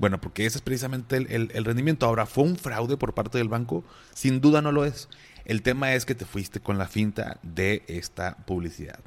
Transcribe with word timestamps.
Bueno, 0.00 0.18
porque 0.18 0.46
ese 0.46 0.56
es 0.56 0.62
precisamente 0.62 1.18
el, 1.18 1.50
el, 1.52 1.64
rendimiento. 1.66 2.06
Ahora, 2.06 2.24
¿fue 2.24 2.44
un 2.44 2.56
fraude 2.56 2.96
por 2.96 3.12
parte 3.12 3.36
del 3.36 3.50
banco? 3.50 3.84
Sin 4.14 4.40
duda 4.40 4.62
no 4.62 4.72
lo 4.72 4.86
es. 4.86 5.10
El 5.44 5.60
tema 5.60 5.92
es 5.92 6.06
que 6.06 6.14
te 6.14 6.24
fuiste 6.24 6.58
con 6.58 6.78
la 6.78 6.88
finta 6.88 7.38
de 7.42 7.82
esta 7.86 8.34
publicidad. 8.46 8.98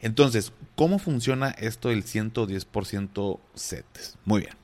Entonces, 0.00 0.54
¿cómo 0.74 0.98
funciona 0.98 1.50
esto 1.50 1.90
del 1.90 2.04
110% 2.04 3.40
CETES? 3.54 4.16
Muy 4.24 4.40
bien. 4.40 4.54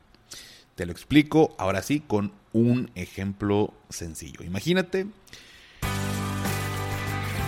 Te 0.74 0.86
lo 0.86 0.92
explico 0.92 1.54
ahora 1.58 1.82
sí 1.82 2.00
con 2.00 2.32
un 2.54 2.90
ejemplo 2.94 3.74
sencillo. 3.90 4.42
Imagínate 4.44 5.06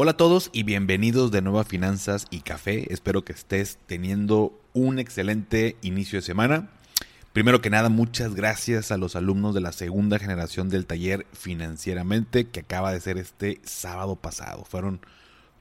Hola 0.00 0.12
a 0.12 0.16
todos 0.16 0.50
y 0.52 0.62
bienvenidos 0.62 1.32
de 1.32 1.42
nuevo 1.42 1.58
a 1.58 1.64
Finanzas 1.64 2.26
y 2.30 2.42
Café. 2.42 2.86
Espero 2.92 3.24
que 3.24 3.32
estés 3.32 3.80
teniendo 3.86 4.56
un 4.72 5.00
excelente 5.00 5.76
inicio 5.82 6.20
de 6.20 6.22
semana. 6.22 6.70
Primero 7.32 7.60
que 7.60 7.68
nada, 7.68 7.88
muchas 7.88 8.36
gracias 8.36 8.92
a 8.92 8.96
los 8.96 9.16
alumnos 9.16 9.56
de 9.56 9.60
la 9.60 9.72
segunda 9.72 10.20
generación 10.20 10.68
del 10.68 10.86
taller 10.86 11.26
Financieramente 11.32 12.46
que 12.46 12.60
acaba 12.60 12.92
de 12.92 13.00
ser 13.00 13.18
este 13.18 13.60
sábado 13.64 14.14
pasado. 14.14 14.64
Fueron 14.64 15.00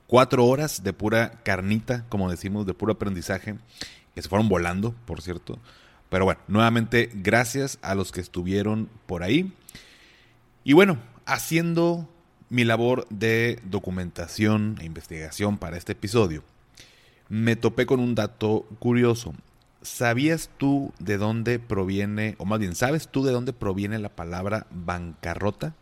cuatro 0.06 0.46
horas 0.46 0.84
de 0.84 0.94
pura 0.94 1.42
carnita, 1.42 2.06
como 2.08 2.30
decimos, 2.30 2.68
de 2.68 2.76
puro 2.76 2.94
aprendizaje, 2.94 3.56
que 4.14 4.22
se 4.22 4.30
fueron 4.30 4.50
volando, 4.50 4.94
por 5.08 5.24
cierto. 5.24 5.58
Pero 6.10 6.26
bueno, 6.26 6.42
nuevamente 6.48 7.10
gracias 7.12 7.80
a 7.82 7.96
los 7.96 8.12
que 8.12 8.22
estuvieron 8.22 8.88
por 9.08 9.24
ahí. 9.24 9.52
Y 10.64 10.74
bueno, 10.74 11.00
haciendo 11.26 12.08
mi 12.50 12.64
labor 12.64 13.08
de 13.10 13.60
documentación 13.64 14.78
e 14.80 14.86
investigación 14.86 15.58
para 15.58 15.78
este 15.78 15.94
episodio, 15.94 16.44
me 17.30 17.56
topé 17.56 17.86
con 17.86 18.00
un 18.00 18.16
dato 18.16 18.66
curioso. 18.80 19.34
¿Sabías 19.82 20.50
tú 20.58 20.94
de 21.00 21.18
dónde 21.18 21.60
proviene, 21.60 22.36
o 22.40 22.46
más 22.46 22.60
bien, 22.60 22.76
¿sabes 22.76 23.10
tú 23.10 23.24
de 23.24 23.32
dónde 23.32 23.54
proviene 23.54 24.00
la 24.00 24.10
palabra 24.10 24.66
bancarrota? 24.72 25.74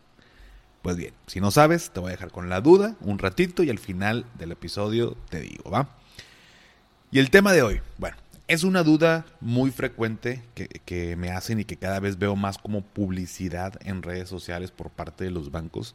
Pues 0.82 0.96
bien, 0.96 1.14
si 1.26 1.40
no 1.40 1.50
sabes, 1.50 1.90
te 1.90 2.00
voy 2.00 2.08
a 2.08 2.12
dejar 2.12 2.30
con 2.30 2.48
la 2.48 2.60
duda 2.60 2.96
un 3.00 3.18
ratito 3.18 3.62
y 3.62 3.70
al 3.70 3.78
final 3.78 4.26
del 4.38 4.52
episodio 4.52 5.16
te 5.28 5.40
digo, 5.40 5.70
¿va? 5.70 5.88
Y 7.10 7.18
el 7.18 7.30
tema 7.30 7.52
de 7.52 7.62
hoy, 7.62 7.80
bueno, 7.98 8.16
es 8.48 8.62
una 8.62 8.82
duda 8.82 9.24
muy 9.40 9.70
frecuente 9.70 10.42
que, 10.54 10.68
que 10.68 11.16
me 11.16 11.30
hacen 11.30 11.60
y 11.60 11.64
que 11.64 11.76
cada 11.76 11.98
vez 11.98 12.18
veo 12.18 12.36
más 12.36 12.58
como 12.58 12.82
publicidad 12.82 13.74
en 13.84 14.02
redes 14.02 14.28
sociales 14.28 14.70
por 14.70 14.90
parte 14.90 15.24
de 15.24 15.30
los 15.30 15.50
bancos 15.50 15.94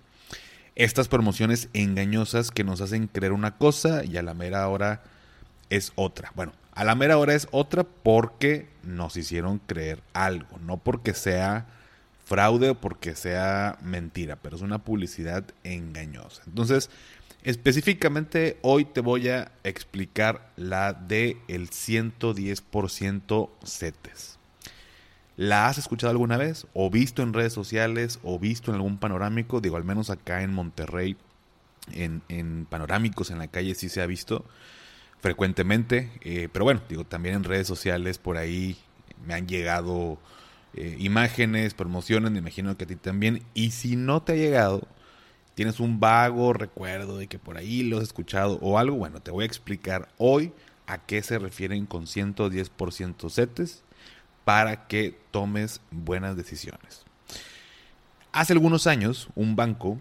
estas 0.76 1.08
promociones 1.08 1.70
engañosas 1.74 2.52
que 2.52 2.64
nos 2.64 2.82
hacen 2.82 3.08
creer 3.08 3.34
una 3.34 3.58
cosa 3.58 4.04
y 4.06 4.18
a 4.18 4.24
la 4.24 4.34
mera 4.34 4.68
hora 4.68 5.04
es 5.70 5.92
otra. 5.96 6.32
Bueno, 6.36 6.54
a 6.74 6.84
la 6.84 6.96
mera 6.96 7.18
hora 7.18 7.34
es 7.34 7.48
otra 7.52 7.84
porque 7.84 8.70
nos 8.84 9.18
hicieron 9.18 9.60
creer 9.60 10.02
algo, 10.14 10.58
no 10.60 10.78
porque 10.78 11.14
sea 11.14 11.68
fraude 12.26 12.70
o 12.70 12.76
porque 12.76 13.16
sea 13.16 13.78
mentira, 13.82 14.38
pero 14.38 14.56
es 14.56 14.62
una 14.62 14.80
publicidad 14.80 15.44
engañosa. 15.64 16.44
Entonces, 16.48 16.90
específicamente 17.44 18.58
hoy 18.62 18.86
te 18.86 19.02
voy 19.02 19.30
a 19.30 19.52
explicar 19.64 20.52
la 20.56 20.94
de 20.94 21.38
el 21.48 21.70
110% 21.70 23.50
CETES. 23.66 24.41
¿La 25.38 25.68
has 25.68 25.78
escuchado 25.78 26.12
alguna 26.12 26.38
vez? 26.38 26.68
¿O 26.74 26.90
visto 26.90 27.24
en 27.24 27.34
redes 27.34 27.54
sociales? 27.54 28.20
¿O 28.24 28.38
visto 28.38 28.72
en 28.72 28.76
algún 28.76 28.98
panorámico? 28.98 29.62
Digo, 29.62 29.78
al 29.78 29.84
menos 29.84 30.10
acá 30.10 30.44
en 30.44 30.54
Monterrey, 30.54 31.16
en, 31.94 32.68
panorámicos 32.70 33.32
en 33.32 33.40
la 33.40 33.48
calle 33.48 33.76
sí 33.76 33.90
se 33.90 34.02
ha 34.02 34.06
visto 34.06 34.46
frecuentemente. 35.20 36.12
Eh, 36.22 36.50
pero 36.52 36.66
bueno, 36.66 36.82
digo, 36.90 37.06
también 37.06 37.36
en 37.36 37.44
redes 37.44 37.68
sociales 37.68 38.18
por 38.18 38.38
ahí 38.38 38.78
me 39.26 39.34
han 39.34 39.48
llegado 39.48 40.20
eh, 40.74 40.98
imágenes, 41.00 41.74
promociones, 41.74 42.32
me 42.32 42.40
imagino 42.40 42.76
que 42.78 42.84
a 42.84 42.88
ti 42.88 42.96
también. 42.96 43.44
Y 43.54 43.72
si 43.72 43.96
no 43.96 44.22
te 44.22 44.34
ha 44.34 44.36
llegado, 44.36 44.88
tienes 45.56 45.80
un 45.80 46.00
vago 46.00 46.54
recuerdo 46.54 47.18
de 47.18 47.28
que 47.28 47.40
por 47.40 47.58
ahí 47.58 47.84
lo 47.84 47.98
has 47.98 48.04
escuchado 48.04 48.60
o 48.62 48.78
algo, 48.78 48.98
bueno, 48.98 49.22
te 49.22 49.32
voy 49.32 49.44
a 49.44 49.48
explicar 49.48 50.10
hoy 50.18 50.52
a 50.88 50.98
qué 51.00 51.24
se 51.24 51.40
refieren 51.40 51.86
con 51.86 52.06
110% 52.06 53.30
CETES 53.30 53.84
para 54.46 54.88
que 54.88 55.18
tomes 55.32 55.82
buenas 55.92 56.36
decisiones. 56.36 57.04
Hace 58.32 58.54
algunos 58.54 58.88
años, 58.88 59.28
un 59.36 59.56
banco, 59.56 59.98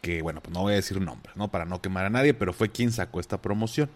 que 0.00 0.22
bueno, 0.22 0.40
pues 0.40 0.54
no 0.54 0.62
voy 0.62 0.72
a 0.72 0.76
decir 0.76 1.00
nombre, 1.00 1.32
¿no? 1.34 1.48
Para 1.48 1.64
no 1.64 1.82
quemar 1.82 2.06
a 2.06 2.10
nadie, 2.10 2.32
pero 2.32 2.52
fue 2.52 2.70
quien 2.70 2.92
sacó 2.92 3.20
esta 3.20 3.42
promoción. 3.42 3.90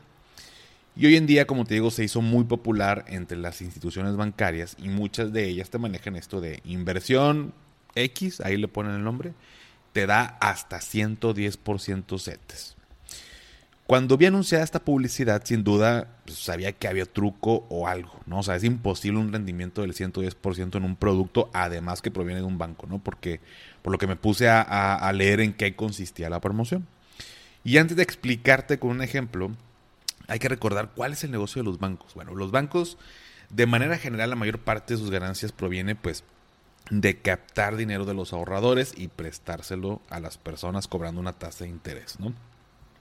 Y 0.96 1.06
hoy 1.06 1.16
en 1.16 1.26
día, 1.26 1.46
como 1.46 1.64
te 1.64 1.74
digo, 1.74 1.90
se 1.90 2.04
hizo 2.04 2.20
muy 2.20 2.44
popular 2.44 3.04
entre 3.08 3.38
las 3.38 3.62
instituciones 3.62 4.16
bancarias 4.16 4.76
y 4.78 4.88
muchas 4.88 5.32
de 5.32 5.48
ellas 5.48 5.70
te 5.70 5.78
manejan 5.78 6.16
esto 6.16 6.40
de 6.40 6.60
inversión 6.64 7.54
X, 7.94 8.40
ahí 8.40 8.56
le 8.56 8.68
ponen 8.68 8.94
el 8.94 9.04
nombre, 9.04 9.32
te 9.92 10.06
da 10.06 10.36
hasta 10.40 10.78
110% 10.78 12.18
CETES. 12.18 12.76
Cuando 13.90 14.16
vi 14.16 14.26
anunciada 14.26 14.62
esta 14.62 14.84
publicidad, 14.84 15.42
sin 15.44 15.64
duda 15.64 16.06
pues, 16.24 16.38
sabía 16.38 16.70
que 16.70 16.86
había 16.86 17.06
truco 17.06 17.66
o 17.70 17.88
algo, 17.88 18.20
¿no? 18.24 18.38
O 18.38 18.42
sea, 18.44 18.54
es 18.54 18.62
imposible 18.62 19.18
un 19.18 19.32
rendimiento 19.32 19.82
del 19.82 19.94
110% 19.94 20.76
en 20.76 20.84
un 20.84 20.94
producto, 20.94 21.50
además 21.52 22.00
que 22.00 22.12
proviene 22.12 22.38
de 22.38 22.46
un 22.46 22.56
banco, 22.56 22.86
¿no? 22.86 23.00
Porque 23.00 23.40
por 23.82 23.90
lo 23.90 23.98
que 23.98 24.06
me 24.06 24.14
puse 24.14 24.48
a, 24.48 24.62
a 24.62 25.12
leer 25.12 25.40
en 25.40 25.54
qué 25.54 25.74
consistía 25.74 26.30
la 26.30 26.40
promoción. 26.40 26.86
Y 27.64 27.78
antes 27.78 27.96
de 27.96 28.04
explicarte 28.04 28.78
con 28.78 28.90
un 28.90 29.02
ejemplo, 29.02 29.50
hay 30.28 30.38
que 30.38 30.48
recordar 30.48 30.92
cuál 30.94 31.14
es 31.14 31.24
el 31.24 31.32
negocio 31.32 31.60
de 31.60 31.66
los 31.66 31.80
bancos. 31.80 32.14
Bueno, 32.14 32.36
los 32.36 32.52
bancos, 32.52 32.96
de 33.48 33.66
manera 33.66 33.98
general, 33.98 34.30
la 34.30 34.36
mayor 34.36 34.60
parte 34.60 34.94
de 34.94 35.00
sus 35.00 35.10
ganancias 35.10 35.50
proviene, 35.50 35.96
pues, 35.96 36.22
de 36.90 37.18
captar 37.18 37.74
dinero 37.74 38.04
de 38.04 38.14
los 38.14 38.32
ahorradores 38.32 38.94
y 38.96 39.08
prestárselo 39.08 40.00
a 40.10 40.20
las 40.20 40.38
personas 40.38 40.86
cobrando 40.86 41.20
una 41.20 41.32
tasa 41.32 41.64
de 41.64 41.70
interés, 41.70 42.20
¿no? 42.20 42.32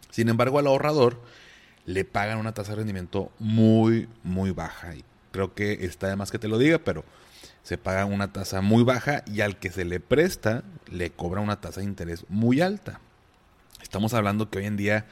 Sin 0.09 0.30
embargo, 0.30 0.59
al 0.59 0.68
ahorrador 0.68 1.22
le 1.86 2.06
pagan 2.06 2.38
una 2.38 2.53
tasa 2.53 2.72
de 2.72 2.78
rendimiento 2.78 3.31
muy, 3.40 4.08
muy 4.24 4.52
baja. 4.52 4.96
Y 4.96 5.03
creo 5.31 5.53
que 5.53 5.86
está 5.86 6.08
de 6.08 6.16
más 6.16 6.31
que 6.31 6.40
te 6.40 6.47
lo 6.47 6.58
diga, 6.58 6.80
pero 6.80 7.03
se 7.64 7.78
paga 7.78 8.06
una 8.06 8.31
tasa 8.31 8.62
muy 8.62 8.84
baja 8.84 9.24
y 9.25 9.42
al 9.42 9.58
que 9.58 9.72
se 9.72 9.86
le 9.86 10.00
presta 10.00 10.64
le 10.92 11.12
cobra 11.12 11.42
una 11.42 11.62
tasa 11.62 11.81
de 11.81 11.86
interés 11.86 12.25
muy 12.30 12.62
alta. 12.62 13.00
Estamos 13.81 14.14
hablando 14.14 14.50
que 14.50 14.59
hoy 14.59 14.66
en 14.66 14.78
día 14.78 15.06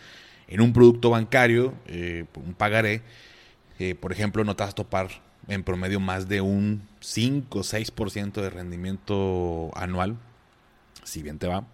en 0.48 0.62
un 0.62 0.74
producto 0.74 1.10
bancario, 1.10 1.74
eh, 1.88 2.26
un 2.36 2.54
pagaré, 2.54 3.02
eh, 3.80 3.96
por 3.96 4.12
ejemplo, 4.12 4.44
no 4.44 4.56
te 4.56 4.64
vas 4.64 4.72
a 4.72 4.76
topar 4.76 5.10
en 5.48 5.64
promedio 5.64 6.00
más 6.00 6.28
de 6.28 6.42
un 6.42 6.88
5 7.00 7.60
o 7.60 7.64
6% 7.64 8.42
de 8.42 8.50
rendimiento 8.50 9.72
anual, 9.76 10.18
si 11.04 11.22
bien 11.22 11.38
te 11.38 11.48
va. 11.48 11.66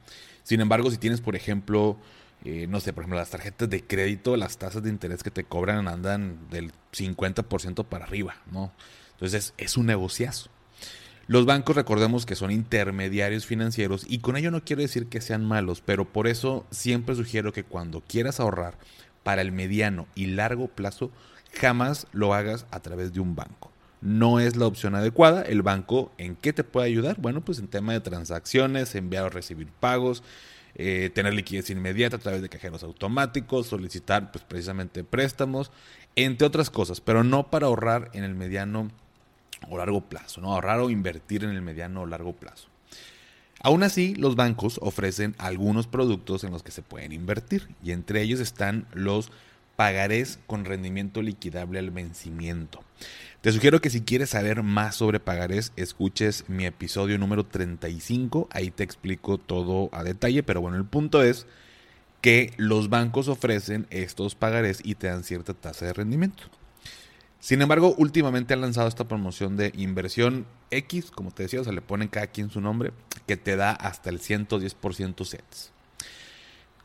Sin 0.44 0.59
embargo, 0.59 0.91
si 0.91 0.97
tienes, 0.97 1.22
por 1.22 1.35
ejemplo, 1.35 1.97
eh, 2.43 2.67
no 2.67 2.79
sé, 2.79 2.91
por 2.91 3.03
ejemplo, 3.03 3.17
las 3.17 3.29
tarjetas 3.29 3.69
de 3.69 3.83
crédito, 3.83 4.35
las 4.35 4.57
tasas 4.57 4.83
de 4.83 4.89
interés 4.89 5.23
que 5.23 5.31
te 5.31 5.45
cobran 5.45 5.87
andan 5.87 6.49
del 6.49 6.73
50% 6.91 7.85
para 7.85 8.05
arriba, 8.05 8.35
¿no? 8.51 8.71
Entonces 9.13 9.53
es 9.57 9.77
un 9.77 9.85
negociazo. 9.85 10.49
Los 11.27 11.45
bancos 11.45 11.77
recordemos 11.77 12.25
que 12.25 12.35
son 12.35 12.51
intermediarios 12.51 13.45
financieros 13.45 14.03
y 14.05 14.19
con 14.19 14.35
ello 14.35 14.51
no 14.51 14.65
quiero 14.65 14.81
decir 14.81 15.07
que 15.07 15.21
sean 15.21 15.45
malos, 15.45 15.79
pero 15.79 16.11
por 16.11 16.28
eso 16.28 16.66
siempre 16.69 17.16
sugiero 17.16 17.53
que 17.53 17.63
cuando 17.63 18.01
quieras 18.01 18.41
ahorrar 18.41 18.78
para 19.23 19.41
el 19.41 19.53
mediano 19.53 20.05
y 20.16 20.25
largo 20.25 20.67
plazo, 20.67 21.11
jamás 21.53 22.07
lo 22.11 22.34
hagas 22.34 22.66
a 22.72 22.81
través 22.81 23.13
de 23.13 23.22
un 23.22 23.35
banco. 23.35 23.72
No 24.01 24.41
es 24.41 24.57
la 24.57 24.67
opción 24.67 24.96
adecuada. 24.96 25.43
El 25.43 25.61
banco, 25.61 26.11
¿en 26.17 26.35
qué 26.35 26.51
te 26.51 26.66
puede 26.66 26.87
ayudar? 26.87 27.16
Bueno, 27.22 27.39
pues 27.39 27.59
en 27.59 27.69
tema 27.69 27.93
de 27.93 28.01
transacciones, 28.01 28.93
enviar 28.96 29.23
o 29.23 29.29
recibir 29.29 29.67
pagos, 29.79 30.23
eh, 30.75 31.11
tener 31.14 31.34
liquidez 31.34 31.70
inmediata 31.70 32.16
a 32.16 32.20
través 32.20 32.41
de 32.41 32.49
cajeros 32.49 32.84
automáticos, 32.84 33.67
solicitar 33.67 34.31
pues, 34.31 34.43
precisamente 34.43 35.03
préstamos, 35.03 35.72
entre 36.16 36.47
otras 36.47 36.70
cosas, 36.70 37.02
pero 37.02 37.23
no 37.23 37.49
para 37.49 37.67
ahorrar 37.67 38.09
en 38.14 38.23
el 38.23 38.35
mediano 38.35 38.90
o 39.70 39.78
largo 39.78 40.02
plazo, 40.02 40.41
¿no? 40.41 40.53
ahorrar 40.53 40.79
o 40.79 40.90
invertir 40.90 41.43
en 41.43 41.52
el 41.52 41.61
mediano 41.61 42.02
o 42.02 42.05
largo 42.05 42.34
plazo. 42.34 42.67
Aún 43.61 43.84
así, 43.84 44.14
los 44.16 44.35
bancos 44.35 44.79
ofrecen 44.81 45.35
algunos 45.37 45.87
productos 45.87 46.43
en 46.43 46.52
los 46.52 46.64
que 46.64 46.72
se 46.72 46.81
pueden 46.81 47.14
invertir 47.14 47.70
y 47.81 47.91
entre 47.91 48.22
ellos 48.22 48.41
están 48.41 48.87
los 48.93 49.31
pagarés 49.75 50.40
con 50.47 50.66
rendimiento 50.66 51.22
liquidable 51.22 51.79
al 51.79 51.91
vencimiento. 51.91 52.84
Te 53.43 53.51
sugiero 53.51 53.81
que 53.81 53.90
si 53.90 53.99
quieres 53.99 54.29
saber 54.29 54.63
más 54.63 54.95
sobre 54.95 55.19
pagarés, 55.19 55.73
escuches 55.75 56.45
mi 56.47 56.66
episodio 56.66 57.17
número 57.17 57.45
35, 57.45 58.47
ahí 58.49 58.72
te 58.72 58.85
explico 58.85 59.37
todo 59.37 59.90
a 59.91 60.05
detalle, 60.05 60.43
pero 60.43 60.61
bueno, 60.61 60.78
el 60.78 60.85
punto 60.85 61.22
es 61.22 61.45
que 62.22 62.53
los 62.55 62.87
bancos 62.87 63.28
ofrecen 63.28 63.85
estos 63.90 64.35
pagarés 64.35 64.79
y 64.81 64.95
te 64.95 65.07
dan 65.07 65.25
cierta 65.25 65.53
tasa 65.53 65.85
de 65.85 65.91
rendimiento. 65.91 66.43
Sin 67.41 67.61
embargo, 67.61 67.93
últimamente 67.97 68.53
han 68.53 68.61
lanzado 68.61 68.87
esta 68.87 69.09
promoción 69.09 69.57
de 69.57 69.73
inversión 69.75 70.46
X, 70.72 71.11
como 71.11 71.31
te 71.31 71.43
decía, 71.43 71.59
o 71.59 71.66
sea, 71.66 71.73
le 71.73 71.81
ponen 71.81 72.07
cada 72.07 72.28
quien 72.28 72.49
su 72.49 72.61
nombre, 72.61 72.93
que 73.28 73.35
te 73.35 73.57
da 73.57 73.72
hasta 73.72 74.09
el 74.09 74.22
110% 74.22 75.25
sets. 75.25 75.72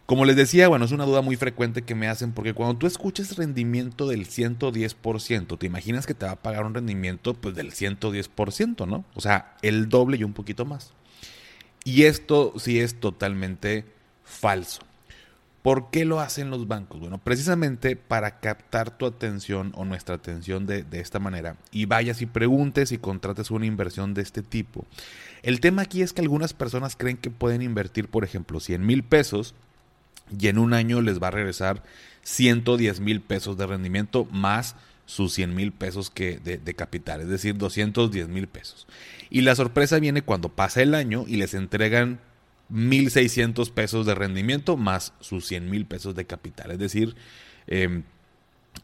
Como 0.09 0.25
les 0.25 0.37
decía, 0.37 0.69
bueno, 0.69 0.87
es 0.87 0.93
una 0.93 1.05
duda 1.05 1.21
muy 1.21 1.37
frecuente 1.37 1.83
que 1.83 1.95
me 1.95 2.09
hacen 2.09 2.33
porque 2.33 2.55
cuando 2.55 2.79
tú 2.79 2.87
escuchas 2.87 3.37
rendimiento 3.37 4.09
del 4.09 4.27
110%, 4.27 5.59
te 5.59 5.67
imaginas 5.67 6.07
que 6.07 6.15
te 6.15 6.25
va 6.25 6.33
a 6.33 6.43
pagar 6.43 6.65
un 6.65 6.73
rendimiento 6.73 7.35
pues 7.35 7.55
del 7.55 7.73
110%, 7.73 8.89
¿no? 8.89 9.05
O 9.15 9.21
sea, 9.21 9.55
el 9.61 9.91
doble 9.91 10.17
y 10.17 10.25
un 10.25 10.33
poquito 10.33 10.65
más. 10.65 10.95
Y 11.85 12.05
esto 12.05 12.55
sí 12.57 12.81
es 12.81 12.99
totalmente 13.01 13.85
falso. 14.25 14.81
¿Por 15.61 15.91
qué 15.91 16.07
lo 16.07 16.21
hacen 16.21 16.49
los 16.49 16.67
bancos? 16.67 17.01
Bueno, 17.01 17.19
precisamente 17.19 17.95
para 17.95 18.41
captar 18.41 18.97
tu 18.97 19.05
atención 19.05 19.73
o 19.77 19.85
nuestra 19.85 20.15
atención 20.15 20.65
de, 20.65 20.85
de, 20.85 21.01
esta 21.01 21.19
manera 21.19 21.57
y 21.71 21.85
vayas 21.85 22.23
y 22.23 22.27
preguntes 22.27 22.93
y 22.93 22.99
contrates 22.99 23.51
una 23.51 23.67
inversión 23.67 24.15
de 24.15 24.23
este 24.23 24.43
tipo. 24.43 24.87
El 25.43 25.61
tema 25.61 25.83
aquí 25.83 26.01
es 26.01 26.15
que 26.15 26.23
algunas 26.23 26.55
personas 26.55 26.97
creen 26.97 27.19
que 27.19 27.29
pueden 27.29 27.61
invertir, 27.61 28.09
por 28.09 28.25
ejemplo, 28.25 28.59
100 28.59 28.87
mil 28.87 29.03
pesos 29.03 29.55
y 30.39 30.49
en 30.49 30.59
un 30.59 30.75
año 30.75 31.01
les 31.01 31.23
va 31.23 31.29
a 31.29 31.33
regresar 31.33 31.83
110 32.23 33.01
mil 33.01 33.21
pesos 33.21 33.57
de 33.57 33.67
rendimiento 33.67 34.25
más 34.27 34.77
sus 35.07 35.33
100 35.33 35.55
mil 35.55 35.73
pesos 35.73 36.11
que 36.11 36.39
de, 36.39 36.75
capital, 36.75 37.23
es 37.23 37.29
decir, 37.29 37.57
210 37.57 38.29
mil 38.29 38.47
pesos. 38.47 38.87
Y 39.31 39.41
la 39.41 39.55
sorpresa 39.55 39.99
viene 39.99 40.23
cuando 40.23 40.51
pasa 40.51 40.83
el 40.83 40.95
año 40.95 41.25
y 41.27 41.37
les 41.37 41.55
entregan 41.55 42.21
1.600 42.71 43.71
pesos 43.73 44.05
de 44.05 44.15
rendimiento 44.15 44.77
más 44.77 45.15
sus 45.21 45.47
100 45.47 45.71
mil 45.71 45.87
pesos 45.87 46.15
de 46.15 46.27
capital, 46.27 46.73
es 46.73 46.79
decir, 46.79 47.17
eh, 47.67 48.03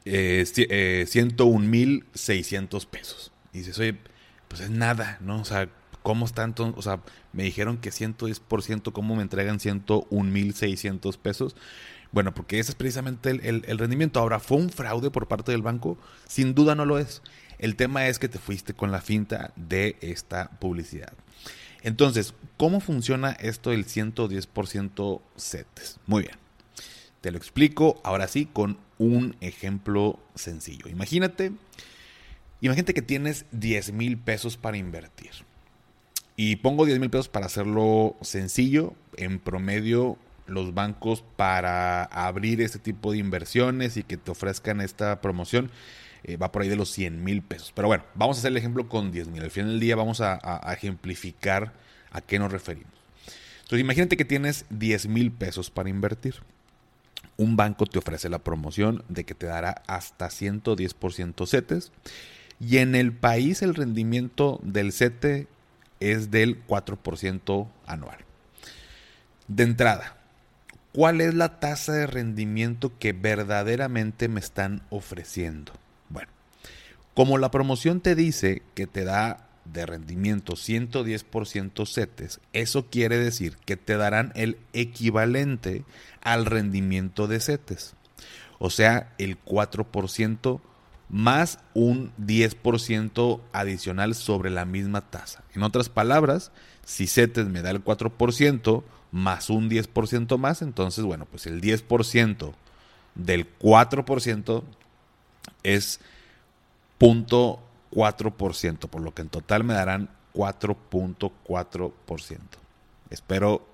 eh, 0.06 0.44
eh, 0.56 1.04
101.600 1.06 2.86
pesos. 2.86 3.32
Y 3.52 3.58
dices, 3.58 3.78
oye, 3.78 3.98
pues 4.48 4.62
es 4.62 4.70
nada, 4.70 5.18
¿no? 5.20 5.42
O 5.42 5.44
sea, 5.44 5.68
¿Cómo 6.04 6.26
está 6.26 6.44
entonces? 6.44 6.78
O 6.78 6.82
sea, 6.82 7.00
me 7.34 7.42
dijeron 7.42 7.78
que 7.78 7.90
110%, 7.90 8.92
¿cómo 8.92 9.16
me 9.16 9.22
entregan 9.22 9.58
101.600 9.58 11.18
pesos? 11.18 11.56
Bueno, 12.12 12.32
porque 12.32 12.60
ese 12.60 12.70
es 12.70 12.76
precisamente 12.76 13.30
el, 13.30 13.64
el, 13.66 13.78
rendimiento. 13.78 14.20
Ahora, 14.20 14.38
¿fue 14.38 14.58
un 14.58 14.70
fraude 14.70 15.10
por 15.10 15.26
parte 15.26 15.50
del 15.50 15.62
banco? 15.62 15.98
Sin 16.28 16.54
duda 16.54 16.74
no 16.74 16.84
lo 16.84 16.98
es. 16.98 17.22
El 17.58 17.74
tema 17.74 18.06
es 18.06 18.18
que 18.18 18.28
te 18.28 18.38
fuiste 18.38 18.72
con 18.72 18.92
la 18.92 19.00
finta 19.00 19.52
de 19.56 19.96
esta 20.00 20.50
publicidad. 20.60 21.12
Entonces, 21.82 22.34
¿cómo 22.56 22.80
funciona 22.80 23.32
esto 23.32 23.70
del 23.70 23.84
110% 23.84 25.20
CETES? 25.36 25.98
Muy 26.06 26.22
bien. 26.22 26.36
Te 27.20 27.30
lo 27.30 27.36
explico 27.36 28.00
ahora 28.04 28.28
sí 28.28 28.46
con 28.50 28.78
un 28.98 29.36
ejemplo 29.40 30.18
sencillo. 30.34 30.88
Imagínate, 30.88 31.52
imagínate 32.60 32.94
que 32.94 33.02
tienes 33.02 33.46
10 33.52 33.92
mil 33.92 34.18
pesos 34.18 34.56
para 34.56 34.76
invertir. 34.76 35.32
Y 36.36 36.56
pongo 36.56 36.84
10 36.84 36.98
mil 36.98 37.10
pesos 37.10 37.28
para 37.28 37.46
hacerlo 37.46 38.16
sencillo. 38.20 38.94
En 39.16 39.38
promedio, 39.38 40.18
los 40.46 40.74
bancos 40.74 41.24
para 41.36 42.04
abrir 42.04 42.60
este 42.60 42.78
tipo 42.78 43.12
de 43.12 43.18
inversiones 43.18 43.96
y 43.96 44.02
que 44.02 44.16
te 44.16 44.30
ofrezcan 44.30 44.80
esta 44.80 45.20
promoción 45.20 45.70
eh, 46.24 46.36
va 46.38 46.50
por 46.50 46.62
ahí 46.62 46.68
de 46.68 46.76
los 46.76 46.90
100 46.90 47.22
mil 47.22 47.42
pesos. 47.42 47.72
Pero 47.74 47.88
bueno, 47.88 48.04
vamos 48.14 48.36
a 48.36 48.40
hacer 48.40 48.50
el 48.50 48.56
ejemplo 48.56 48.88
con 48.88 49.12
10 49.12 49.28
mil. 49.28 49.42
Al 49.42 49.50
final 49.50 49.70
del 49.72 49.80
día 49.80 49.94
vamos 49.94 50.20
a, 50.20 50.38
ejemplificar 50.72 51.72
a 52.10 52.20
qué 52.20 52.38
nos 52.38 52.50
referimos. 52.50 52.92
Entonces 53.58 53.80
imagínate 53.80 54.16
que 54.16 54.24
tienes 54.24 54.64
10 54.70 55.08
mil 55.08 55.30
pesos 55.30 55.70
para 55.70 55.90
invertir. 55.90 56.36
Un 57.36 57.56
banco 57.56 57.86
te 57.86 57.98
ofrece 57.98 58.28
la 58.28 58.38
promoción 58.38 59.04
de 59.08 59.24
que 59.24 59.34
te 59.34 59.46
dará 59.46 59.82
hasta 59.86 60.28
110% 60.28 61.46
CETES. 61.46 61.92
Y 62.58 62.78
en 62.78 62.94
el 62.94 63.12
país 63.12 63.62
el 63.62 63.74
rendimiento 63.74 64.60
del 64.62 64.92
CETE 64.92 65.46
es 66.00 66.30
del 66.30 66.66
4% 66.66 67.68
anual. 67.86 68.18
De 69.48 69.64
entrada, 69.64 70.16
¿cuál 70.92 71.20
es 71.20 71.34
la 71.34 71.60
tasa 71.60 71.92
de 71.92 72.06
rendimiento 72.06 72.92
que 72.98 73.12
verdaderamente 73.12 74.28
me 74.28 74.40
están 74.40 74.82
ofreciendo? 74.90 75.72
Bueno, 76.08 76.30
como 77.14 77.38
la 77.38 77.50
promoción 77.50 78.00
te 78.00 78.14
dice 78.14 78.62
que 78.74 78.86
te 78.86 79.04
da 79.04 79.48
de 79.64 79.86
rendimiento 79.86 80.54
110% 80.54 81.86
CETES, 81.86 82.40
eso 82.52 82.86
quiere 82.90 83.18
decir 83.18 83.56
que 83.64 83.76
te 83.76 83.96
darán 83.96 84.32
el 84.34 84.58
equivalente 84.72 85.84
al 86.22 86.46
rendimiento 86.46 87.26
de 87.28 87.40
CETES, 87.40 87.94
o 88.58 88.70
sea, 88.70 89.12
el 89.18 89.42
4% 89.42 90.60
más 91.08 91.58
un 91.74 92.12
10% 92.18 93.40
adicional 93.52 94.14
sobre 94.14 94.50
la 94.50 94.64
misma 94.64 95.02
tasa. 95.02 95.44
En 95.54 95.62
otras 95.62 95.88
palabras, 95.88 96.50
si 96.84 97.06
CETES 97.06 97.46
me 97.46 97.62
da 97.62 97.70
el 97.70 97.84
4% 97.84 98.82
más 99.12 99.50
un 99.50 99.70
10% 99.70 100.38
más, 100.38 100.62
entonces, 100.62 101.04
bueno, 101.04 101.26
pues 101.26 101.46
el 101.46 101.60
10% 101.60 102.54
del 103.14 103.46
4% 103.58 104.62
es 105.62 106.00
0.4%, 106.98 108.78
por 108.88 109.02
lo 109.02 109.14
que 109.14 109.22
en 109.22 109.28
total 109.28 109.62
me 109.64 109.74
darán 109.74 110.08
4.4%. 110.34 112.38
Espero 113.10 113.66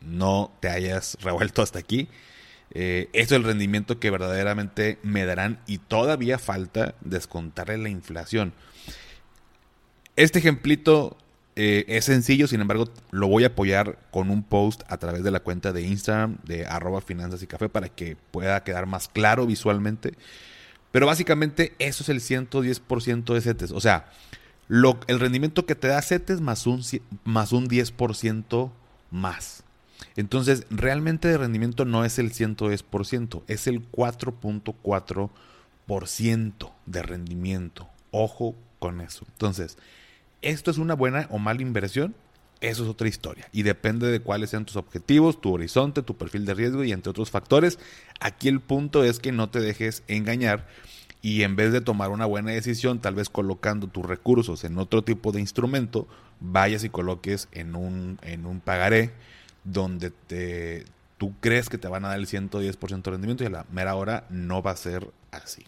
no 0.00 0.50
te 0.60 0.68
hayas 0.68 1.16
revuelto 1.20 1.62
hasta 1.62 1.78
aquí. 1.78 2.08
Eh, 2.74 3.08
es 3.12 3.30
el 3.30 3.44
rendimiento 3.44 4.00
que 4.00 4.10
verdaderamente 4.10 4.98
me 5.02 5.24
darán 5.24 5.60
y 5.66 5.78
todavía 5.78 6.38
falta 6.38 6.94
descontarle 7.00 7.78
la 7.78 7.88
inflación. 7.88 8.52
Este 10.16 10.40
ejemplito 10.40 11.16
eh, 11.56 11.84
es 11.86 12.06
sencillo, 12.06 12.48
sin 12.48 12.60
embargo, 12.60 12.88
lo 13.12 13.28
voy 13.28 13.44
a 13.44 13.48
apoyar 13.48 13.98
con 14.10 14.30
un 14.30 14.42
post 14.42 14.82
a 14.88 14.96
través 14.98 15.22
de 15.22 15.30
la 15.30 15.40
cuenta 15.40 15.72
de 15.72 15.82
Instagram 15.82 16.38
de 16.44 16.66
arroba 16.66 17.00
finanzas 17.00 17.42
y 17.42 17.46
café 17.46 17.68
para 17.68 17.88
que 17.88 18.16
pueda 18.32 18.62
quedar 18.64 18.86
más 18.86 19.08
claro 19.08 19.46
visualmente. 19.46 20.14
Pero 20.90 21.06
básicamente 21.06 21.74
eso 21.78 22.02
es 22.02 22.08
el 22.08 22.20
110% 22.20 23.34
de 23.34 23.40
CETES. 23.40 23.70
O 23.72 23.80
sea, 23.80 24.10
el 24.68 25.20
rendimiento 25.20 25.66
que 25.66 25.74
te 25.74 25.88
da 25.88 26.02
CETES 26.02 26.40
más 26.40 26.66
un, 26.66 26.82
más 27.24 27.52
un 27.52 27.68
10% 27.68 28.70
más. 29.10 29.63
Entonces, 30.16 30.66
realmente 30.70 31.28
de 31.28 31.38
rendimiento 31.38 31.84
no 31.84 32.04
es 32.04 32.18
el 32.18 32.32
110%, 32.32 33.42
es 33.46 33.66
el 33.66 33.90
4.4% 33.90 36.72
de 36.86 37.02
rendimiento. 37.02 37.88
Ojo 38.10 38.54
con 38.78 39.00
eso. 39.00 39.24
Entonces, 39.32 39.78
¿esto 40.42 40.70
es 40.70 40.78
una 40.78 40.94
buena 40.94 41.26
o 41.30 41.38
mala 41.38 41.62
inversión? 41.62 42.14
Eso 42.60 42.84
es 42.84 42.88
otra 42.88 43.08
historia. 43.08 43.48
Y 43.52 43.62
depende 43.62 44.06
de 44.06 44.20
cuáles 44.20 44.50
sean 44.50 44.64
tus 44.64 44.76
objetivos, 44.76 45.40
tu 45.40 45.52
horizonte, 45.52 46.02
tu 46.02 46.16
perfil 46.16 46.46
de 46.46 46.54
riesgo 46.54 46.84
y 46.84 46.92
entre 46.92 47.10
otros 47.10 47.30
factores. 47.30 47.78
Aquí 48.20 48.48
el 48.48 48.60
punto 48.60 49.04
es 49.04 49.18
que 49.18 49.32
no 49.32 49.50
te 49.50 49.60
dejes 49.60 50.02
engañar 50.08 50.66
y 51.24 51.42
en 51.42 51.56
vez 51.56 51.72
de 51.72 51.80
tomar 51.80 52.10
una 52.10 52.26
buena 52.26 52.50
decisión, 52.50 53.00
tal 53.00 53.14
vez 53.14 53.30
colocando 53.30 53.86
tus 53.86 54.04
recursos 54.04 54.62
en 54.64 54.76
otro 54.76 55.02
tipo 55.02 55.32
de 55.32 55.40
instrumento, 55.40 56.06
vayas 56.38 56.84
y 56.84 56.90
coloques 56.90 57.48
en 57.52 57.76
un, 57.76 58.18
en 58.20 58.44
un 58.44 58.60
pagaré 58.60 59.10
donde 59.64 60.10
te, 60.10 60.84
tú 61.18 61.34
crees 61.40 61.68
que 61.68 61.78
te 61.78 61.88
van 61.88 62.04
a 62.04 62.08
dar 62.08 62.18
el 62.18 62.26
110% 62.26 63.02
de 63.02 63.10
rendimiento 63.10 63.44
y 63.44 63.48
a 63.48 63.50
la 63.50 63.66
mera 63.70 63.94
hora 63.94 64.26
no 64.30 64.62
va 64.62 64.72
a 64.72 64.76
ser 64.76 65.10
así. 65.30 65.64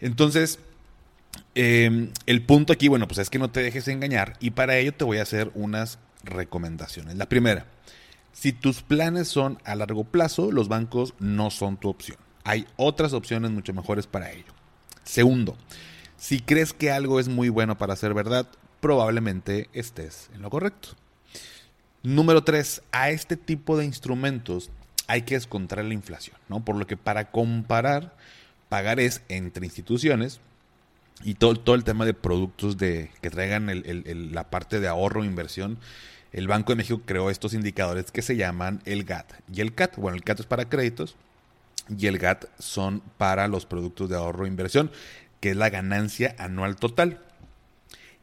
Entonces, 0.00 0.60
eh, 1.54 2.10
el 2.26 2.42
punto 2.42 2.72
aquí, 2.72 2.88
bueno, 2.88 3.08
pues 3.08 3.18
es 3.18 3.30
que 3.30 3.38
no 3.38 3.50
te 3.50 3.62
dejes 3.62 3.88
engañar 3.88 4.34
y 4.40 4.50
para 4.50 4.76
ello 4.76 4.92
te 4.92 5.04
voy 5.04 5.18
a 5.18 5.22
hacer 5.22 5.50
unas 5.54 5.98
recomendaciones. 6.24 7.16
La 7.16 7.28
primera, 7.28 7.66
si 8.32 8.52
tus 8.52 8.82
planes 8.82 9.28
son 9.28 9.58
a 9.64 9.74
largo 9.74 10.04
plazo, 10.04 10.52
los 10.52 10.68
bancos 10.68 11.14
no 11.18 11.50
son 11.50 11.76
tu 11.76 11.88
opción. 11.88 12.18
Hay 12.44 12.66
otras 12.76 13.12
opciones 13.12 13.50
mucho 13.50 13.74
mejores 13.74 14.06
para 14.06 14.30
ello. 14.30 14.52
Segundo, 15.04 15.56
si 16.16 16.40
crees 16.40 16.72
que 16.72 16.90
algo 16.90 17.20
es 17.20 17.28
muy 17.28 17.48
bueno 17.48 17.78
para 17.78 17.96
ser 17.96 18.14
verdad, 18.14 18.46
probablemente 18.80 19.68
estés 19.72 20.30
en 20.34 20.42
lo 20.42 20.50
correcto. 20.50 20.90
Número 22.02 22.44
tres, 22.44 22.82
a 22.92 23.10
este 23.10 23.36
tipo 23.36 23.76
de 23.76 23.84
instrumentos 23.84 24.70
hay 25.08 25.22
que 25.22 25.34
descontar 25.34 25.84
la 25.84 25.94
inflación, 25.94 26.36
¿no? 26.48 26.64
Por 26.64 26.76
lo 26.76 26.86
que 26.86 26.96
para 26.96 27.30
comparar 27.30 28.14
pagarés 28.68 29.22
entre 29.28 29.64
instituciones 29.64 30.40
y 31.24 31.34
todo, 31.34 31.74
el 31.74 31.84
tema 31.84 32.04
de 32.04 32.14
productos 32.14 32.78
de, 32.78 33.10
que 33.20 33.30
traigan 33.30 33.82
la 34.32 34.50
parte 34.50 34.78
de 34.78 34.86
ahorro 34.86 35.24
inversión, 35.24 35.78
el 36.32 36.46
Banco 36.46 36.72
de 36.72 36.76
México 36.76 37.02
creó 37.04 37.30
estos 37.30 37.54
indicadores 37.54 38.12
que 38.12 38.22
se 38.22 38.36
llaman 38.36 38.80
el 38.84 39.04
GAT. 39.04 39.32
Y 39.52 39.60
el 39.60 39.74
CAT, 39.74 39.96
bueno, 39.96 40.16
el 40.16 40.22
CAT 40.22 40.40
es 40.40 40.46
para 40.46 40.68
créditos 40.68 41.16
y 41.88 42.06
el 42.06 42.18
GAT 42.18 42.44
son 42.58 43.02
para 43.16 43.48
los 43.48 43.66
productos 43.66 44.08
de 44.08 44.16
ahorro 44.16 44.44
e 44.44 44.48
inversión. 44.48 44.90
que 45.40 45.50
es 45.50 45.56
la 45.56 45.70
ganancia 45.70 46.34
anual 46.38 46.74
total. 46.74 47.20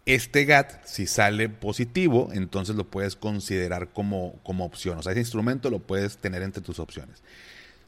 Este 0.05 0.45
GAT, 0.45 0.85
si 0.85 1.07
sale 1.07 1.49
positivo, 1.49 2.29
entonces 2.31 2.75
lo 2.75 2.83
puedes 2.83 3.15
considerar 3.15 3.89
como, 3.91 4.39
como 4.43 4.63
opción. 4.63 4.99
O 4.99 5.01
sea, 5.01 5.13
ese 5.13 5.21
instrumento 5.21 5.71
lo 5.71 5.79
puedes 5.79 6.17
tener 6.17 6.43
entre 6.43 6.61
tus 6.61 6.79
opciones. 6.79 7.23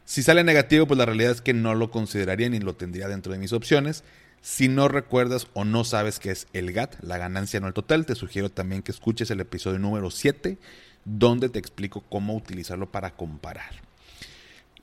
Si 0.04 0.24
sale 0.24 0.44
negativo, 0.44 0.88
pues 0.88 0.98
la 0.98 1.06
realidad 1.06 1.32
es 1.32 1.42
que 1.42 1.54
no 1.54 1.76
lo 1.76 1.92
consideraría 1.92 2.50
ni 2.50 2.60
lo 2.60 2.76
tendría 2.76 3.08
dentro 3.08 3.34
de 3.34 3.40
mis 3.40 3.54
opciones. 3.54 4.04
Si 4.42 4.68
no 4.68 4.88
recuerdas 4.88 5.48
o 5.54 5.66
no 5.66 5.84
sabes 5.84 6.20
qué 6.20 6.32
es 6.32 6.48
el 6.54 6.72
GAT, 6.72 6.96
la 7.02 7.18
ganancia 7.18 7.58
anual 7.58 7.74
total, 7.74 8.06
te 8.06 8.16
sugiero 8.16 8.50
también 8.50 8.82
que 8.82 8.92
escuches 8.92 9.30
el 9.30 9.42
episodio 9.42 9.78
número 9.78 10.10
7, 10.10 10.58
donde 11.06 11.50
te 11.50 11.60
explico 11.60 12.02
cómo 12.10 12.36
utilizarlo 12.36 12.90
para 12.90 13.12
comparar. 13.12 13.82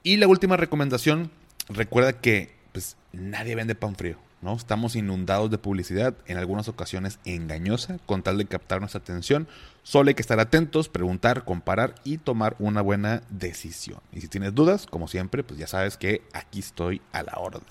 Y 0.02 0.18
la 0.18 0.28
última 0.28 0.56
recomendación, 0.56 1.30
recuerda 1.68 2.20
que 2.20 2.52
pues, 2.72 2.96
nadie 3.12 3.54
vende 3.54 3.74
pan 3.74 3.96
frío. 3.96 4.18
¿No? 4.44 4.54
Estamos 4.54 4.94
inundados 4.94 5.50
de 5.50 5.58
publicidad, 5.58 6.14
en 6.26 6.36
algunas 6.36 6.68
ocasiones 6.68 7.18
engañosa, 7.24 7.98
con 8.06 8.22
tal 8.22 8.38
de 8.38 8.44
captar 8.44 8.80
nuestra 8.80 9.00
atención. 9.00 9.48
Solo 9.82 10.08
hay 10.10 10.14
que 10.14 10.22
estar 10.22 10.38
atentos, 10.38 10.88
preguntar, 10.88 11.44
comparar 11.44 11.94
y 12.04 12.18
tomar 12.18 12.54
una 12.58 12.82
buena 12.82 13.22
decisión. 13.30 14.00
Y 14.12 14.20
si 14.20 14.28
tienes 14.28 14.54
dudas, 14.54 14.86
como 14.86 15.08
siempre, 15.08 15.42
pues 15.42 15.58
ya 15.58 15.66
sabes 15.66 15.96
que 15.96 16.22
aquí 16.34 16.60
estoy 16.60 17.00
a 17.12 17.22
la 17.22 17.32
orden. 17.36 17.62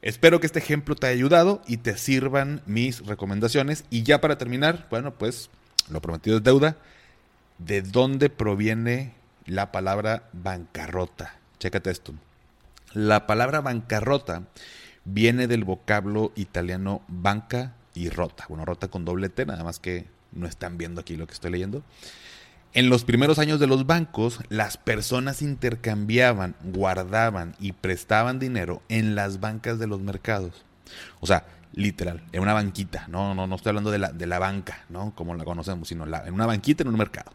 Espero 0.00 0.40
que 0.40 0.46
este 0.46 0.58
ejemplo 0.58 0.94
te 0.94 1.06
haya 1.06 1.16
ayudado 1.16 1.60
y 1.66 1.76
te 1.78 1.96
sirvan 1.98 2.62
mis 2.66 3.04
recomendaciones. 3.04 3.84
Y 3.90 4.04
ya 4.04 4.20
para 4.20 4.38
terminar, 4.38 4.86
bueno, 4.90 5.14
pues 5.14 5.50
lo 5.90 6.00
prometido 6.00 6.38
es 6.38 6.42
deuda. 6.42 6.76
¿De 7.58 7.82
dónde 7.82 8.30
proviene 8.30 9.12
la 9.44 9.70
palabra 9.70 10.28
bancarrota? 10.32 11.36
Chécate 11.58 11.90
esto. 11.90 12.14
La 12.94 13.26
palabra 13.26 13.60
bancarrota 13.60 14.44
viene 15.12 15.46
del 15.46 15.64
vocablo 15.64 16.32
italiano 16.36 17.02
banca 17.08 17.74
y 17.94 18.10
rota. 18.10 18.46
Bueno, 18.48 18.64
rota 18.64 18.88
con 18.88 19.04
doble 19.04 19.28
T, 19.28 19.46
nada 19.46 19.64
más 19.64 19.78
que 19.78 20.06
no 20.32 20.46
están 20.46 20.78
viendo 20.78 21.00
aquí 21.00 21.16
lo 21.16 21.26
que 21.26 21.34
estoy 21.34 21.50
leyendo. 21.50 21.82
En 22.74 22.90
los 22.90 23.04
primeros 23.04 23.38
años 23.38 23.60
de 23.60 23.66
los 23.66 23.86
bancos, 23.86 24.40
las 24.50 24.76
personas 24.76 25.40
intercambiaban, 25.40 26.54
guardaban 26.62 27.56
y 27.58 27.72
prestaban 27.72 28.38
dinero 28.38 28.82
en 28.88 29.14
las 29.14 29.40
bancas 29.40 29.78
de 29.78 29.86
los 29.86 30.00
mercados. 30.00 30.64
O 31.20 31.26
sea, 31.26 31.46
literal, 31.72 32.22
en 32.32 32.42
una 32.42 32.52
banquita. 32.52 33.06
No, 33.08 33.34
no, 33.34 33.46
no 33.46 33.56
estoy 33.56 33.70
hablando 33.70 33.90
de 33.90 33.98
la, 33.98 34.12
de 34.12 34.26
la 34.26 34.38
banca, 34.38 34.84
¿no? 34.90 35.14
Como 35.14 35.34
la 35.34 35.44
conocemos, 35.44 35.88
sino 35.88 36.04
en 36.04 36.34
una 36.34 36.46
banquita 36.46 36.82
en 36.82 36.88
un 36.88 36.96
mercado. 36.96 37.32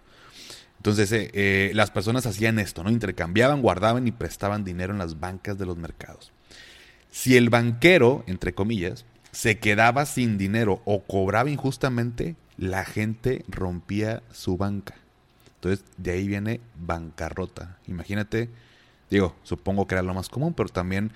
Entonces, 0.77 1.11
eh, 1.13 1.31
eh, 1.33 1.71
las 1.73 1.91
personas 1.91 2.25
hacían 2.25 2.59
esto, 2.59 2.83
¿no? 2.83 2.91
Intercambiaban, 2.91 3.61
guardaban 3.61 4.07
y 4.07 4.11
prestaban 4.11 4.63
dinero 4.63 4.93
en 4.93 4.99
las 4.99 5.19
bancas 5.19 5.57
de 5.57 5.65
los 5.65 5.77
mercados. 5.77 6.31
Si 7.13 7.37
el 7.37 7.51
banquero, 7.51 8.23
entre 8.25 8.55
comillas, 8.55 9.05
se 9.31 9.59
quedaba 9.59 10.07
sin 10.07 10.39
dinero 10.39 10.81
o 10.83 11.03
cobraba 11.03 11.51
injustamente, 11.51 12.35
la 12.57 12.85
gente 12.85 13.45
rompía 13.47 14.23
su 14.31 14.57
banca. 14.57 14.95
Entonces, 15.57 15.85
de 15.97 16.09
ahí 16.09 16.27
viene 16.27 16.59
bancarrota. 16.75 17.77
Imagínate, 17.87 18.49
digo, 19.11 19.35
supongo 19.43 19.85
que 19.85 19.93
era 19.93 20.01
lo 20.01 20.15
más 20.15 20.27
común, 20.27 20.55
pero 20.55 20.69
también 20.69 21.11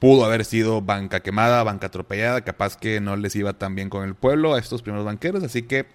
pudo 0.00 0.24
haber 0.24 0.44
sido 0.44 0.82
banca 0.82 1.20
quemada, 1.20 1.62
banca 1.62 1.86
atropellada, 1.86 2.40
capaz 2.40 2.76
que 2.76 3.00
no 3.00 3.14
les 3.14 3.36
iba 3.36 3.52
tan 3.52 3.76
bien 3.76 3.90
con 3.90 4.02
el 4.02 4.16
pueblo 4.16 4.54
a 4.54 4.58
estos 4.58 4.82
primeros 4.82 5.06
banqueros, 5.06 5.44
así 5.44 5.62
que, 5.62 5.86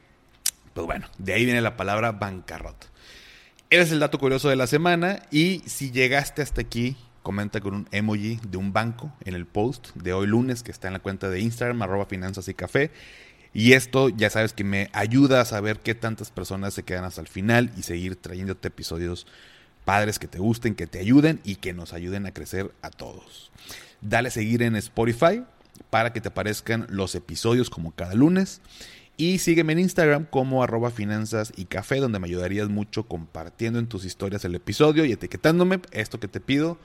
pues 0.73 0.87
bueno, 0.87 1.05
de 1.17 1.33
ahí 1.33 1.43
viene 1.43 1.59
la 1.59 1.75
palabra 1.75 2.13
bancarrota. 2.13 2.87
Ese 3.69 3.81
es 3.81 3.91
el 3.91 3.99
dato 3.99 4.19
curioso 4.19 4.47
de 4.47 4.55
la 4.55 4.67
semana 4.67 5.19
y 5.31 5.63
si 5.65 5.91
llegaste 5.91 6.41
hasta 6.41 6.61
aquí 6.61 6.95
comenta 7.27 7.59
con 7.59 7.73
un 7.73 7.89
emoji 7.91 8.39
de 8.49 8.55
un 8.55 8.71
banco 8.71 9.11
en 9.25 9.33
el 9.33 9.45
post 9.45 9.89
de 9.95 10.13
hoy 10.13 10.27
lunes 10.27 10.63
que 10.63 10.71
está 10.71 10.87
en 10.87 10.93
la 10.93 10.99
cuenta 10.99 11.27
de 11.27 11.41
Instagram, 11.41 11.81
arroba 11.81 12.05
finanzas 12.05 12.47
y 12.47 12.53
café. 12.53 12.89
Y 13.53 13.73
esto 13.73 14.07
ya 14.07 14.29
sabes 14.29 14.53
que 14.53 14.63
me 14.63 14.89
ayuda 14.93 15.41
a 15.41 15.45
saber 15.45 15.79
qué 15.81 15.93
tantas 15.93 16.31
personas 16.31 16.73
se 16.73 16.83
quedan 16.83 17.03
hasta 17.03 17.19
el 17.19 17.27
final 17.27 17.69
y 17.75 17.81
seguir 17.81 18.15
trayéndote 18.15 18.69
episodios 18.69 19.27
padres 19.83 20.19
que 20.19 20.29
te 20.29 20.39
gusten, 20.39 20.73
que 20.73 20.87
te 20.87 20.99
ayuden 20.99 21.41
y 21.43 21.57
que 21.57 21.73
nos 21.73 21.91
ayuden 21.91 22.25
a 22.27 22.31
crecer 22.31 22.71
a 22.81 22.91
todos. 22.91 23.51
Dale 23.99 24.29
a 24.29 24.31
seguir 24.31 24.61
en 24.61 24.77
Spotify 24.77 25.43
para 25.89 26.13
que 26.13 26.21
te 26.21 26.29
aparezcan 26.29 26.87
los 26.89 27.13
episodios 27.13 27.69
como 27.69 27.91
cada 27.91 28.13
lunes. 28.13 28.61
Y 29.17 29.39
sígueme 29.39 29.73
en 29.73 29.79
Instagram 29.79 30.27
como 30.27 30.63
arroba 30.63 30.91
finanzas 30.91 31.51
y 31.57 31.65
café, 31.65 31.97
donde 31.97 32.19
me 32.19 32.27
ayudarías 32.27 32.69
mucho 32.69 33.05
compartiendo 33.05 33.79
en 33.79 33.87
tus 33.87 34.05
historias 34.05 34.45
el 34.45 34.55
episodio 34.55 35.03
y 35.03 35.11
etiquetándome. 35.11 35.81
Esto 35.91 36.21
que 36.21 36.29
te 36.29 36.39
pido 36.39 36.77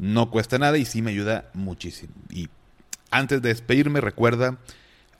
no 0.00 0.30
cuesta 0.30 0.58
nada 0.58 0.78
y 0.78 0.86
sí 0.86 1.02
me 1.02 1.10
ayuda 1.10 1.50
muchísimo. 1.52 2.14
Y 2.30 2.48
antes 3.10 3.42
de 3.42 3.50
despedirme, 3.50 4.00
recuerda, 4.00 4.58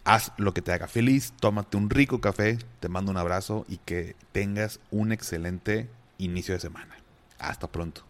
haz 0.04 0.32
lo 0.38 0.54
que 0.54 0.62
te 0.62 0.72
haga 0.72 0.88
feliz, 0.88 1.34
tómate 1.38 1.76
un 1.76 1.90
rico 1.90 2.22
café, 2.22 2.58
te 2.80 2.88
mando 2.88 3.10
un 3.10 3.18
abrazo 3.18 3.66
y 3.68 3.76
que 3.76 4.16
tengas 4.32 4.80
un 4.90 5.12
excelente 5.12 5.90
inicio 6.16 6.54
de 6.54 6.60
semana. 6.60 6.96
Hasta 7.38 7.66
pronto. 7.66 8.09